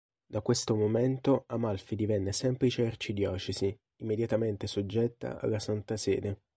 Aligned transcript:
Da 0.25 0.41
questo 0.41 0.75
momento, 0.75 1.43
Amalfi 1.45 1.95
divenne 1.95 2.31
semplice 2.31 2.87
arcidiocesi, 2.87 3.79
immediatamente 3.97 4.65
soggetta 4.65 5.39
alla 5.39 5.59
Santa 5.59 5.95
Sede. 5.95 6.39